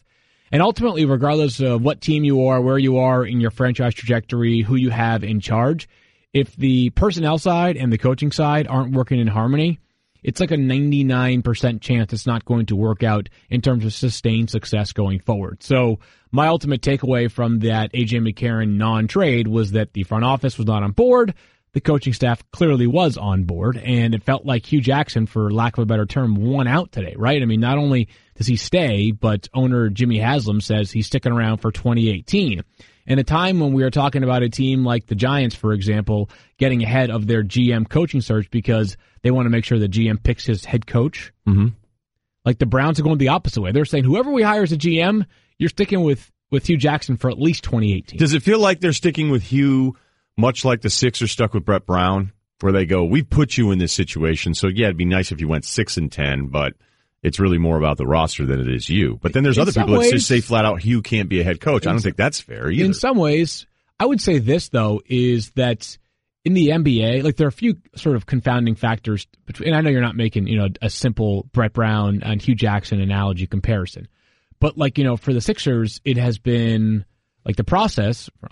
[0.51, 4.61] And ultimately, regardless of what team you are, where you are in your franchise trajectory,
[4.61, 5.87] who you have in charge,
[6.33, 9.79] if the personnel side and the coaching side aren't working in harmony,
[10.23, 14.49] it's like a 99% chance it's not going to work out in terms of sustained
[14.49, 15.63] success going forward.
[15.63, 15.99] So
[16.31, 20.83] my ultimate takeaway from that AJ McCarron non-trade was that the front office was not
[20.83, 21.33] on board.
[21.71, 25.77] The coaching staff clearly was on board and it felt like Hue Jackson, for lack
[25.77, 27.41] of a better term, won out today, right?
[27.41, 31.57] I mean, not only does he stay, but owner Jimmy Haslam says he's sticking around
[31.57, 32.63] for 2018.
[33.09, 36.29] In a time when we are talking about a team like the Giants, for example,
[36.57, 40.21] getting ahead of their GM coaching search because they want to make sure the GM
[40.21, 41.33] picks his head coach.
[41.47, 41.69] Mm-hmm.
[42.45, 43.71] Like the Browns are going the opposite way.
[43.71, 45.25] They're saying whoever we hire as a GM,
[45.57, 48.19] you're sticking with with Hue Jackson for at least 2018.
[48.19, 49.95] Does it feel like they're sticking with Hue,
[50.37, 53.79] much like the Sixers stuck with Brett Brown, where they go, "We've put you in
[53.79, 56.73] this situation, so yeah, it'd be nice if you went six and ten, but."
[57.21, 59.19] It's really more about the roster than it is you.
[59.21, 61.43] But then there's In other people that just say flat out Hue can't be a
[61.43, 61.85] head coach.
[61.85, 62.85] I don't think that's fair either.
[62.85, 63.65] In some ways,
[63.99, 65.97] I would say this though is that
[66.45, 69.69] in the NBA, like there are a few sort of confounding factors between.
[69.69, 73.01] And I know you're not making you know a simple Brett Brown and Hue Jackson
[73.01, 74.07] analogy comparison,
[74.59, 77.03] but like you know for the Sixers, it has been
[77.45, 78.49] like the process for,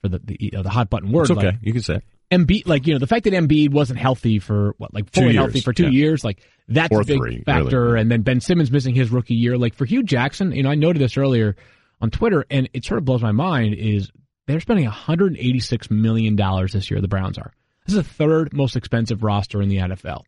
[0.00, 1.22] for the the, you know, the hot button word.
[1.22, 1.46] It's okay.
[1.46, 2.00] like, you can say.
[2.30, 5.60] Embiid, like you know, the fact that Embiid wasn't healthy for what, like fully healthy
[5.60, 5.90] for two yeah.
[5.90, 7.82] years, like that's Or a big three, factor.
[7.82, 8.00] really.
[8.00, 9.56] And then Ben Simmons missing his rookie year.
[9.56, 11.56] Like for Hue Jackson, you know, I noted this earlier
[12.00, 13.74] on Twitter, and it sort of blows my mind.
[13.74, 14.10] Is
[14.46, 17.00] they're spending 186 million dollars this year?
[17.00, 17.52] The Browns are.
[17.86, 20.22] This is the third most expensive roster in the NFL.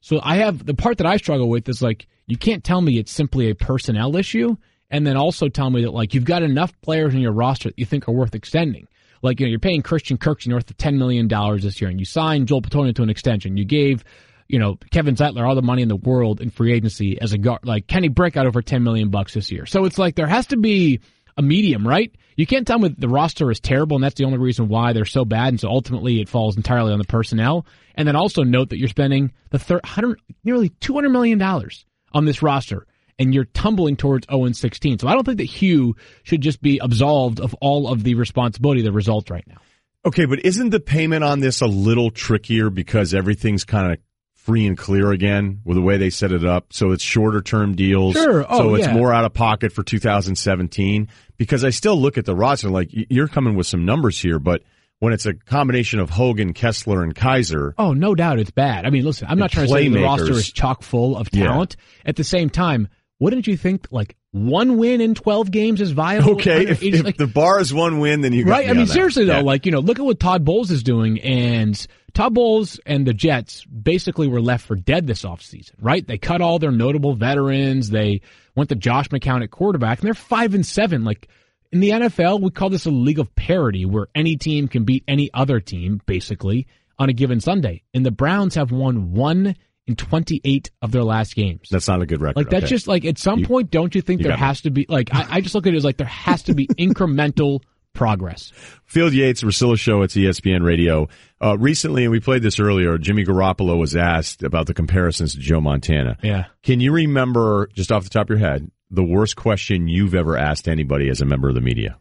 [0.00, 2.98] So I have the part that I struggle with is like you can't tell me
[2.98, 4.56] it's simply a personnel issue,
[4.90, 7.78] and then also tell me that like you've got enough players in your roster that
[7.78, 8.86] you think are worth extending.
[9.22, 11.98] Like you know, you're paying Christian Kirksey north of ten million dollars this year, and
[11.98, 13.56] you signed Joel Bitonio to an extension.
[13.56, 14.04] You gave
[14.48, 17.38] you know Kevin Zeitler all the money in the world in free agency as a
[17.38, 17.60] guard.
[17.64, 19.66] Like Kenny Britt got over ten million bucks this year.
[19.66, 21.00] So it's like there has to be
[21.36, 22.14] a medium, right?
[22.36, 25.04] You can't tell me the roster is terrible, and that's the only reason why they're
[25.04, 25.48] so bad.
[25.48, 27.66] And so ultimately, it falls entirely on the personnel.
[27.94, 31.84] And then also note that you're spending the thir- 100, nearly two hundred million dollars
[32.12, 32.86] on this roster,
[33.18, 34.98] and you're tumbling towards zero and sixteen.
[34.98, 38.82] So I don't think that Hue should just be absolved of all of the responsibility
[38.82, 39.58] the result right now.
[40.04, 43.98] Okay, but isn't the payment on this a little trickier because everything's kind of
[44.46, 46.72] free and clear again with the way they set it up?
[46.72, 48.14] So it's shorter term deals.
[48.14, 48.46] Sure.
[48.48, 48.94] Oh, so it's yeah.
[48.94, 53.28] more out of pocket for 2017 because I still look at the roster like you're
[53.28, 54.62] coming with some numbers here, but
[54.98, 58.86] when it's a combination of Hogan, Kessler, and Kizer, Oh, no doubt it's bad.
[58.86, 61.48] I mean, listen, I'm not trying to say the roster is chock full of Yeah.
[61.48, 61.76] talent.
[62.04, 62.88] At the same time,
[63.20, 66.32] wouldn't you think like one win in 12 games is viable?
[66.32, 68.64] okay, if, if like- the bar is one win, then you got right?
[68.68, 68.92] I mean, on that.
[68.92, 69.42] seriously though, Yeah.
[69.42, 71.86] like you know, look at what Todd Bowles is doing, and
[72.30, 76.06] Bowles and the Jets basically were left for dead this offseason, right?
[76.06, 77.90] They cut all their notable veterans.
[77.90, 78.20] They
[78.54, 81.04] went to Josh McCown at quarterback, and they're five and seven.
[81.04, 81.28] Like
[81.72, 85.04] in the NFL, we call this a league of parity, where any team can beat
[85.06, 86.66] any other team basically
[86.98, 87.82] on a given Sunday.
[87.92, 89.54] And the Browns have won one
[89.86, 91.68] in 28 of their last games.
[91.70, 92.36] that's not a good record.
[92.38, 92.70] Like that's Okay.
[92.74, 95.10] just like at some You- point, don't you think you there has to be like
[95.14, 97.60] I, I just look at it as like there has to be incremental
[97.96, 98.52] progress.
[98.84, 100.02] Field Yates, Russillo Show.
[100.02, 101.08] It's ESPN Radio.
[101.42, 102.98] Uh, recently, and we played this earlier.
[102.98, 106.16] Jimmy Garoppolo was asked about the comparisons to Joe Montana.
[106.22, 106.46] Yeah.
[106.62, 110.36] Can you remember, just off the top of your head, the worst question you've ever
[110.36, 111.98] asked anybody as a member of the media?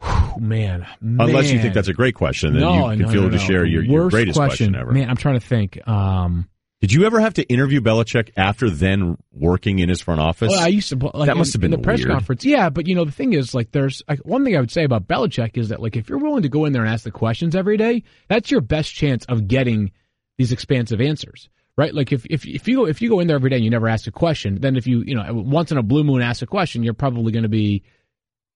[0.00, 3.22] Oh, man, Unless you think that's a great question, then no, you can no, feel
[3.22, 4.92] no, to share your, your greatest question, ever.
[4.92, 5.86] Man, I'm trying to think.
[5.88, 6.48] Um,
[6.80, 10.50] Did you ever have to interview Belichick after then working in his front office?
[10.50, 12.10] well, I used to like that must in, have been the press weird.
[12.10, 12.44] conference.
[12.44, 14.84] Yeah, but you know the thing is, like, there's like one thing I would say
[14.84, 17.10] about Belichick is that like if you're willing to go in there and ask the
[17.10, 19.90] questions every day, that's your best chance of getting
[20.36, 21.48] these expansive answers.
[21.76, 23.64] Right, like if, if if you go if you go in there every day and
[23.64, 26.22] you never ask a question, then if you you know once in a blue moon
[26.22, 27.84] ask a question, you're probably going to be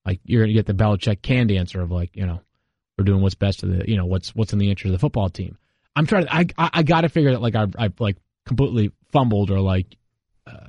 [0.05, 2.41] Like you're gonna get the Belichick canned answer of like, you know,
[2.99, 4.99] we're doing what's best to the, you know, what's what's in the interest of the
[4.99, 5.57] football team.
[5.95, 8.93] I'm trying to, I I, I got to figure that like I've, I've like completely
[9.11, 9.97] fumbled or like.
[10.47, 10.69] Uh,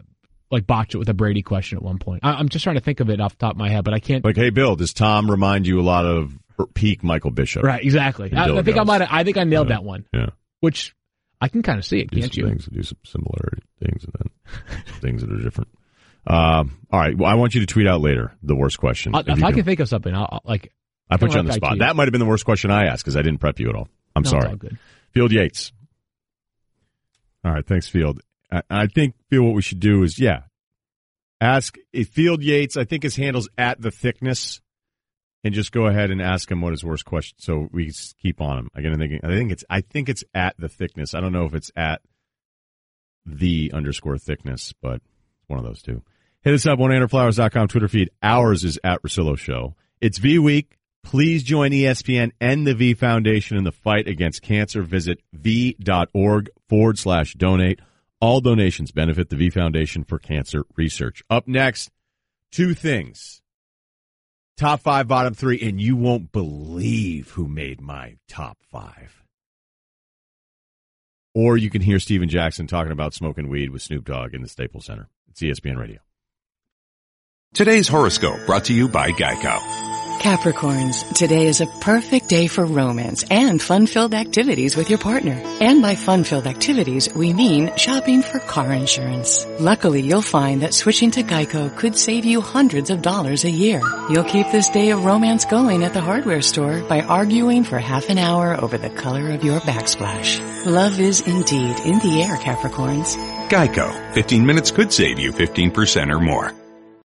[0.51, 2.19] like botched it with a Brady question at one point.
[2.23, 3.95] I, I'm just trying to think of it off the top of my head, but
[3.95, 4.23] I can't.
[4.23, 6.37] Like, hey, Bill, does Tom remind you a lot of
[6.75, 7.63] peak Michael Bishop?
[7.63, 8.31] Right, exactly.
[8.31, 9.01] I, I, think I might.
[9.11, 9.77] I think I nailed yeah.
[9.77, 10.05] that one.
[10.13, 10.27] Yeah.
[10.59, 10.95] Which
[11.41, 12.47] I can kind of see it, do can't you?
[12.47, 15.69] Things, do some similar things, and then things that are different.
[16.27, 17.17] Um, all right.
[17.17, 19.15] Well, I want you to tweet out later the worst question.
[19.15, 19.55] I'll, if, I can.
[19.55, 20.71] can think of something, I'll, I'll like.
[21.09, 21.79] I put you on the spot.
[21.79, 23.75] That might have been the worst question I asked because I didn't prep you at
[23.75, 23.87] all.
[24.15, 24.57] I'm No, sorry.
[25.13, 25.71] Field Yates.
[27.45, 27.65] All right.
[27.65, 28.21] Thanks, Field.
[28.51, 30.41] I, I think, Field, what we should do is, yeah,
[31.39, 34.61] ask if Field Yates, I think his handle's at the thickness,
[35.43, 37.37] and just go ahead and ask him what his worst question.
[37.39, 38.69] So we keep on him.
[38.75, 41.13] Again, I think, I think it's, I think it's at the thickness.
[41.13, 42.01] I don't know if it's at
[43.25, 46.01] the underscore thickness, but it's one of those two.
[46.41, 48.09] Hit us up, 100flowers.com Twitter feed.
[48.21, 49.75] Ours is at Russillo Show.
[50.01, 50.77] It's V Week.
[51.03, 54.81] Please join ESPN and the V Foundation in the fight against cancer.
[54.81, 57.79] Visit v.org forward slash donate.
[58.19, 61.23] All donations benefit the V Foundation for Cancer Research.
[61.29, 61.91] Up next,
[62.51, 63.41] two things.
[64.55, 69.23] Top five, bottom three, and you won't believe who made my top five.
[71.35, 74.47] Or you can hear Stephen Jackson talking about smoking weed with Snoop Dogg in the
[74.47, 75.09] Staples Center.
[75.29, 75.99] It's ESPN Radio.
[77.53, 80.02] Today's horoscope brought to you by Geico.
[80.23, 85.33] Capricorns, today is a perfect day for romance and fun-filled activities with your partner.
[85.59, 89.45] And by fun-filled activities, we mean shopping for car insurance.
[89.59, 93.81] Luckily, you'll find that switching to Geico could save you hundreds of dollars a year.
[94.09, 98.09] You'll keep this day of romance going at the hardware store by arguing for half
[98.09, 100.39] an hour over the color of your backsplash.
[100.65, 103.17] Love is indeed in the air, Capricorns.
[103.49, 104.13] Geico.
[104.13, 106.62] 15 minutes could save you 15% or more.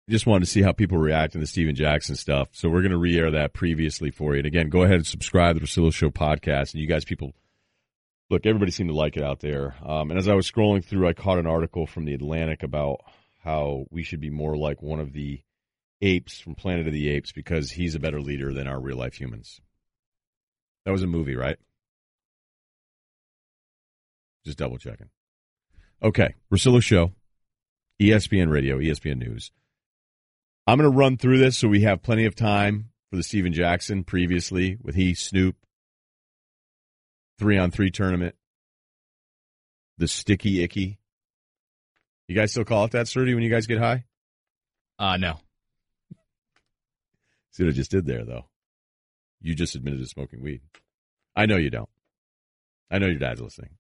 [0.10, 2.50] Just wanted to see how people react to the Stephen Jackson stuff.
[2.52, 4.40] So we're going to re-air that previously for you.
[4.40, 6.74] And again, go ahead and subscribe to the Russillo Show podcast.
[6.74, 7.34] And you guys, people,
[8.30, 9.76] look, everybody seemed to like it out there.
[9.86, 13.02] Um, and as I was scrolling through, I caught an article from the Atlantic about
[13.44, 15.42] how we should be more like one of the
[16.02, 19.16] apes from Planet of the Apes because he's a better leader than our real life
[19.16, 19.62] humans.
[20.86, 21.58] That was a movie, right?
[24.46, 25.10] Just double checking.
[26.02, 27.12] Okay, Russillo Show,
[28.02, 29.52] ESPN Radio, ESPN News.
[30.68, 33.54] I'm going to run through this so we have plenty of time for the Stephen
[33.54, 35.56] Jackson previously with he, Snoop,
[37.40, 38.36] three on three tournament,
[39.98, 41.00] the sticky icky.
[42.28, 44.06] You guys still call it that, Sturdy, when you guys get high?
[44.98, 45.40] Uh, no.
[47.52, 48.46] See what I just did there, though?
[49.42, 50.62] You just admitted to smoking weed.
[51.36, 51.90] I know you don't.
[52.92, 53.72] I know your dad's listening.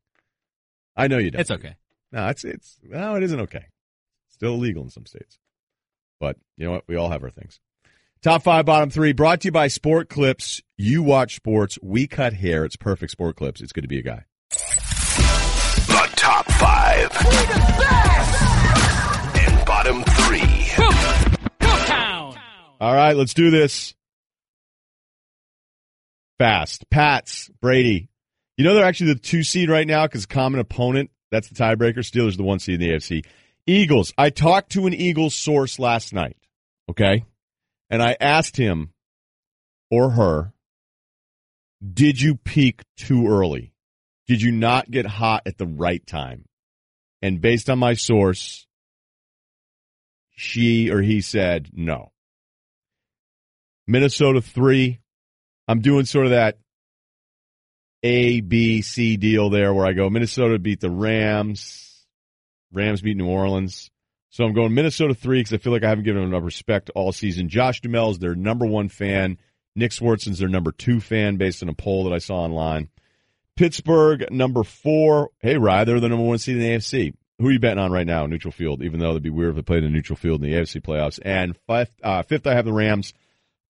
[0.95, 1.41] I know you don't.
[1.41, 1.75] It's okay.
[2.11, 3.65] No, it's it's no, it isn't okay.
[4.29, 5.37] Still illegal in some states.
[6.21, 6.83] But you know what?
[6.87, 7.59] We all have our things.
[8.21, 10.61] Top five, bottom three, brought to you by Sport Clips.
[10.77, 12.63] You watch sports, we cut hair.
[12.63, 13.59] It's perfect Sport Clips.
[13.59, 14.25] It's good to be a guy.
[14.51, 17.09] The top five.
[17.09, 17.89] The
[19.39, 20.67] And bottom three.
[21.59, 22.37] Go town!
[22.79, 23.95] All right, let's do this.
[26.37, 26.87] Fast.
[26.91, 28.09] Pats, Brady.
[28.57, 31.09] You know they're actually the two seed right now because common opponent.
[31.31, 31.99] That's the tiebreaker.
[31.99, 33.25] Steelers the one seed in the AFC.
[33.67, 34.13] Eagles.
[34.17, 36.37] I talked to an Eagles source last night.
[36.89, 37.25] Okay,
[37.89, 38.91] and I asked him
[39.89, 40.53] or her,
[41.93, 43.73] did you peak too early?
[44.27, 46.45] Did you not get hot at the right time?
[47.21, 48.65] And based on my source,
[50.31, 52.11] she or he said no.
[53.87, 54.99] Minnesota three.
[55.67, 56.57] I'm doing sort of that
[58.03, 61.90] A, B, C deal there where I go Minnesota beat the Rams,
[62.71, 63.91] Rams beat New Orleans.
[64.29, 66.89] So I'm going Minnesota three because I feel like I haven't given them enough respect
[66.95, 67.49] all season.
[67.49, 69.37] Josh Duhamel is their number one fan.
[69.75, 72.89] Nick Swardson's their number two fan based on a poll that I saw online.
[73.57, 75.29] Pittsburgh number four.
[75.39, 77.13] Hey, Rye, they're the number one seed in the AFC.
[77.39, 78.25] Who are you betting on right now?
[78.25, 80.49] Neutral field, even though it'd be weird if they played in a neutral field in
[80.49, 81.19] the AFC playoffs.
[81.23, 83.13] And fifth, uh, fifth I have the Rams.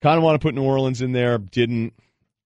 [0.02, 1.38] Kind of want to put New Orleans in there.
[1.38, 1.94] Didn't.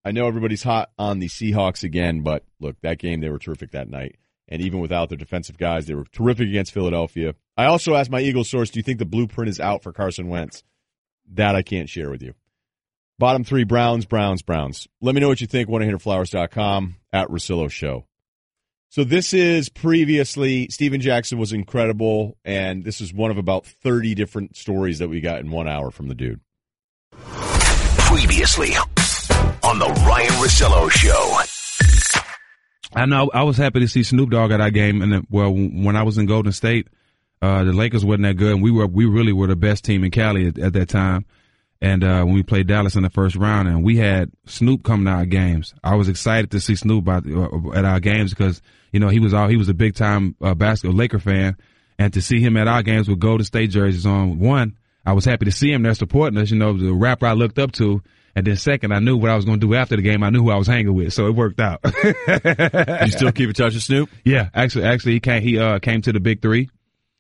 [0.04, 3.72] I know everybody's hot on the Seahawks again, but look, that game they were terrific
[3.72, 4.18] that night.
[4.48, 7.36] And even without their defensive guys, they were terrific against Philadelphia.
[7.58, 10.28] I also asked my Eagles source, do you think the blueprint is out for Carson
[10.28, 10.64] Wentz?
[11.34, 12.34] That I can't share with you.
[13.18, 14.88] Bottom three, Browns, Browns, Browns.
[15.02, 18.06] Let me know what you think, 1-800-Flowers.com, at Russillo Show.
[18.90, 24.16] So this is previously, Stephen Jackson was incredible, and this is one of about 30
[24.16, 26.42] different stories that we got in one hour from the dude.
[27.98, 28.72] Previously
[29.64, 31.55] on the Ryen Russillo Show.
[32.96, 35.96] I know I was happy to see Snoop Dogg at our game, and well, when
[35.96, 36.88] I was in Golden State,
[37.42, 40.04] uh, the Lakers wasn't that good, and we were we really were the best team
[40.04, 41.26] in Cali at, at that time.
[41.82, 45.06] and uh, when we played Dallas in the first round, and we had Snoop come
[45.06, 45.74] to our games.
[45.84, 49.20] I was excited to see Snoop at, uh, at our games because you know he
[49.20, 51.58] was all he was a big time uh, basketball Laker fan,
[52.00, 55.26] and to see him at our games with Golden State jerseys on, one, I was
[55.26, 56.50] happy to see him there supporting us.
[56.50, 58.02] You know, the rapper I looked up to.
[58.36, 60.22] And then second, I knew what I was going to do after the game.
[60.22, 61.80] I knew who I was hanging with, so it worked out.
[61.86, 64.10] you still keep in touch with Snoop?
[64.26, 65.42] Yeah, actually, actually, he came.
[65.42, 66.70] He uh, came to the Big Three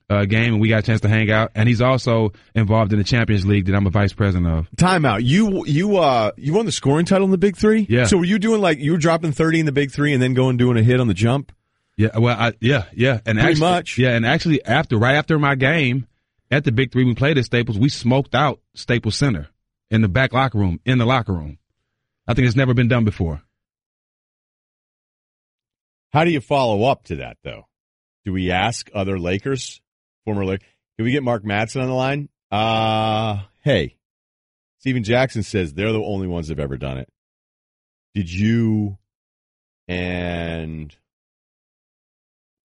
[0.09, 1.51] uh, game, and we got a chance to hang out.
[1.55, 4.70] And he's also involved in the Champions League that I'm a vice president of.
[4.76, 5.24] Timeout.
[5.24, 7.86] You you uh you won the scoring title in the Big Three.
[7.89, 8.05] Yeah.
[8.05, 10.34] So were you doing like you were dropping thirty in the Big Three and then
[10.34, 11.53] going doing a hit on the jump?
[11.97, 12.18] Yeah.
[12.18, 13.97] Well, I, yeah, yeah, and Pretty actually, much.
[13.97, 16.07] Yeah, and actually, after right after my game
[16.51, 17.80] at the Big Three, we played at Staples.
[17.80, 19.47] We smoked out Staples Center
[19.96, 20.80] in the back locker room.
[20.86, 21.58] In the locker room,
[22.28, 23.41] I think it's never been done before.
[26.12, 27.68] How do you follow up to that though?
[28.26, 29.82] Do we ask other Lakers,
[30.26, 30.68] former Lakers?
[30.98, 32.30] Can we get Mark Madsen on the line?
[32.52, 33.96] Uh hey.
[34.80, 37.10] Stephen Jackson says they're the only ones that've ever done it.
[38.14, 38.98] Did you
[39.88, 40.96] and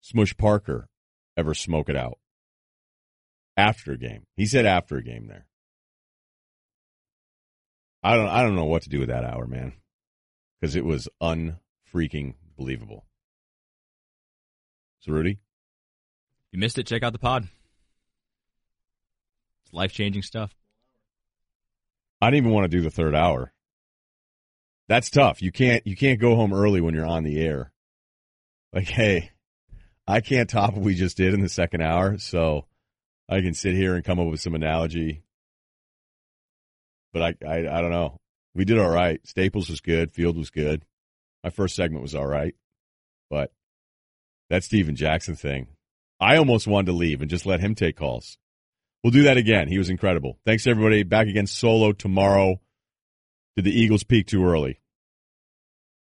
[0.00, 0.88] Smush Parker
[1.36, 2.18] ever smoke it out?
[3.56, 4.24] After a game.
[4.36, 5.46] He said after a game there.
[8.02, 9.74] I don't I don't know what to do with that hour, man.
[10.60, 13.04] Because it was unfreaking believable.
[15.00, 15.38] So Rudy?
[16.52, 17.48] you missed it, check out the pod.
[19.64, 20.54] It's life changing stuff.
[22.20, 23.52] I didn't even want to do the third hour.
[24.88, 25.40] That's tough.
[25.40, 27.72] You can't you can't go home early when you're on the air.
[28.72, 29.30] Like, hey,
[30.06, 32.66] I can't top what we just did in the second hour, so
[33.28, 35.22] I can sit here and come up with some analogy.
[37.12, 38.16] But I I, I don't know.
[38.54, 39.20] We did all right.
[39.26, 40.12] Staples was good.
[40.12, 40.84] Field was good.
[41.44, 42.54] My first segment was all right.
[43.30, 43.52] But
[44.50, 45.68] that Stephen Jackson thing,
[46.18, 48.36] I almost wanted to leave and just let him take calls.
[49.02, 49.68] We'll do that again.
[49.68, 50.38] He was incredible.
[50.44, 51.04] Thanks everybody.
[51.04, 52.60] Back again solo tomorrow.
[53.56, 54.79] Did the Eagles peak too early?